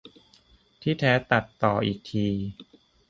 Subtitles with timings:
[0.81, 2.27] ที่แท้ตัดต่ออีกที